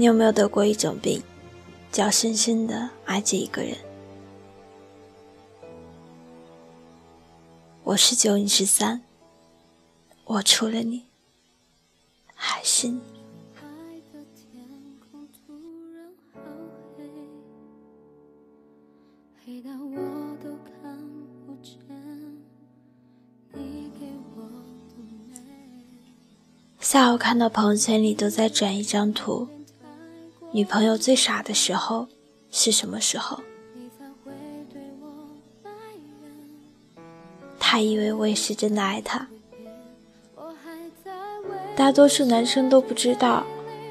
[0.00, 1.20] 你有没有得过一种病，
[1.90, 3.76] 叫深深的爱着一个人？
[7.82, 9.02] 我是九，你是三，
[10.24, 11.06] 我除了你，
[12.32, 13.00] 还是你。
[26.78, 29.48] 下午看到朋友圈里都在转一张图。
[30.50, 32.08] 女朋友最傻的时候
[32.50, 33.40] 是什么时候？
[37.60, 39.28] 他以为我也是真的爱他。
[41.76, 43.44] 大多数男生都不知道，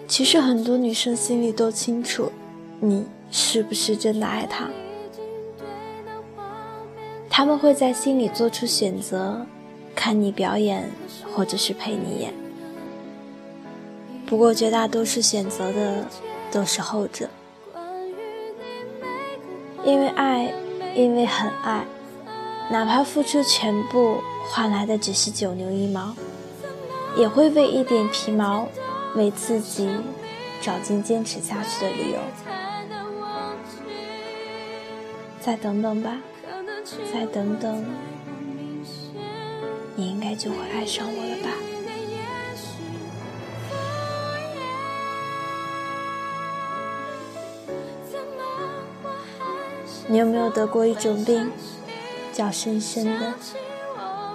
[0.07, 2.31] 其实很多女生心里都清楚，
[2.79, 4.67] 你是不是真的爱他。
[7.29, 9.45] 他们会在心里做出选择，
[9.95, 10.89] 看你表演，
[11.31, 12.33] 或者是陪你演。
[14.25, 16.03] 不过绝大多数选择的。
[16.57, 17.29] 都是后者，
[19.85, 20.51] 因为爱，
[20.95, 21.85] 因为很爱，
[22.71, 26.15] 哪怕付出全部换来的只是九牛一毛，
[27.15, 28.67] 也会为一点皮毛，
[29.13, 29.87] 为自己
[30.59, 32.17] 找尽坚持下去的理由。
[35.39, 36.17] 再等等吧，
[37.13, 37.85] 再等等，
[39.95, 41.66] 你应该就会爱上我了吧。
[50.07, 51.51] 你有没有得过一种病，
[52.31, 53.33] 叫深深的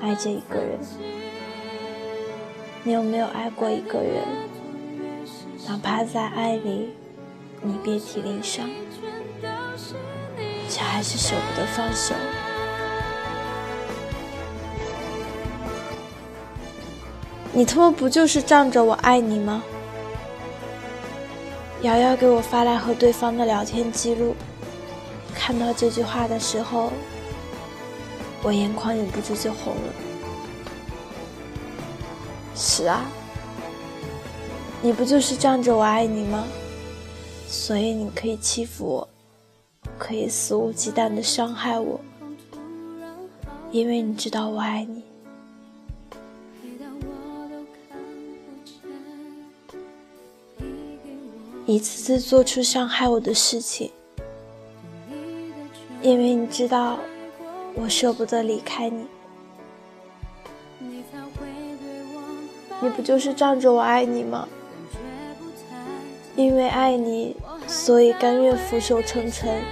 [0.01, 0.79] 爱着一个人？
[2.85, 4.23] 你有没有爱过一个人，
[5.67, 6.95] 哪怕在爱里
[7.63, 8.69] 你遍体鳞伤，
[10.69, 12.15] 却还是舍不得放手？
[17.55, 19.63] 你他妈不就是仗着我爱你吗？
[21.83, 24.37] 瑶瑶给我发来和对方的聊天记录。
[25.35, 26.93] 看到这句话的时候，
[28.43, 29.93] 我眼眶忍不住就红了。
[32.55, 33.05] 是啊，
[34.81, 36.45] 你不就是仗着我爱你吗？
[37.49, 39.09] 所以你可以欺负我，
[39.99, 42.01] 可以肆无忌惮的伤害我，
[43.73, 45.03] 因为你知道我爱你。
[51.67, 53.91] 一次次做出伤害我的事情。
[56.01, 56.99] 因为你知道，
[57.75, 59.07] 我舍不得离开你，
[62.81, 64.49] 你不就是仗着我爱你吗？
[66.35, 67.37] 因为爱你，
[67.69, 69.63] 所以甘愿俯首称臣，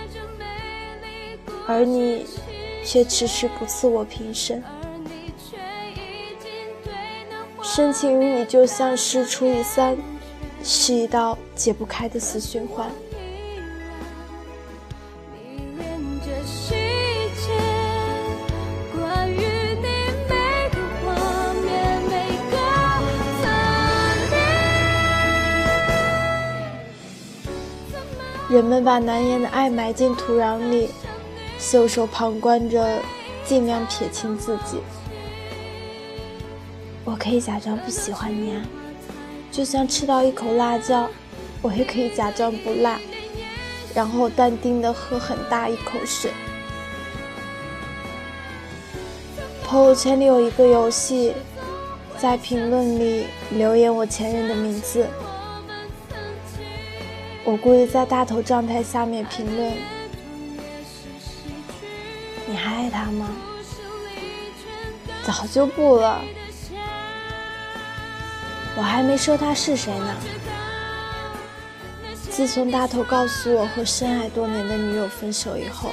[1.67, 2.25] 而你
[2.85, 4.63] 却迟迟不赐我平身。
[7.61, 9.97] 深情于你，就像事除以三，
[10.63, 12.91] 是一道解不开的死循环。
[28.49, 30.89] 人们把难言的爱埋进土壤里，
[31.59, 33.01] 袖手旁观着，
[33.45, 34.81] 尽量撇清自己。
[37.05, 38.63] 我可以假装不喜欢你啊，
[39.53, 41.09] 就像吃到一口辣椒，
[41.63, 42.99] 我也可以假装不辣，
[43.95, 46.31] 然后淡定的喝很大一口水。
[49.63, 51.35] 朋友圈里有一个游戏，
[52.19, 55.07] 在评论里留言我前任的名字。
[57.45, 59.73] 我故意在大头状态下面评论
[62.49, 63.29] ：“你还爱他吗？”
[65.25, 66.21] 早就不了。
[68.77, 70.17] 我还没说他是谁呢。
[72.41, 75.91] 自从大头告诉我和深爱多年的女友分手以后，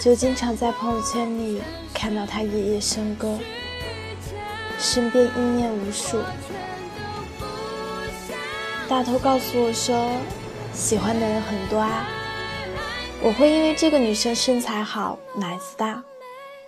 [0.00, 1.60] 就经常在朋友圈里
[1.92, 3.36] 看到他夜夜笙歌，
[4.78, 6.20] 身边意念无数。
[8.88, 10.08] 大头告诉我说，
[10.72, 12.06] 喜欢的人很多啊。
[13.24, 16.00] 我会因为这个女生身材好、奶子大、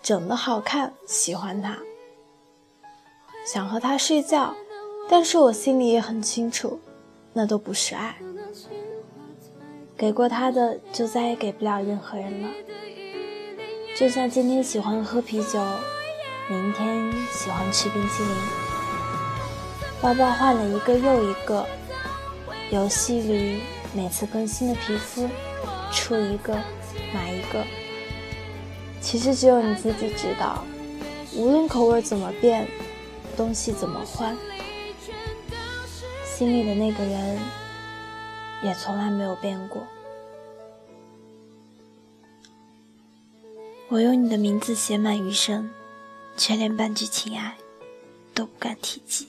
[0.02, 1.78] 整得好看，喜欢她，
[3.46, 4.52] 想和她睡觉。
[5.08, 6.80] 但是我心里也很清楚，
[7.34, 8.16] 那都不是爱。
[9.96, 12.48] 给过他的，就再也给不了任何人了。
[13.96, 15.62] 就像今天喜欢喝啤酒，
[16.48, 18.32] 明天喜欢吃冰淇淋，
[20.00, 21.66] 包包换了一个又一个。
[22.70, 23.60] 游戏里
[23.94, 25.28] 每次更新的皮肤，
[25.92, 26.54] 出一个
[27.12, 27.62] 买一个。
[29.00, 30.64] 其实只有你自己知道，
[31.36, 32.66] 无论口味怎么变，
[33.36, 34.36] 东西怎么换，
[36.36, 37.38] 心里的那个人
[38.64, 39.86] 也从来没有变过。
[43.88, 45.70] 我用你的名字写满余生，
[46.36, 47.56] 却连半句情爱
[48.34, 49.28] 都不敢提及。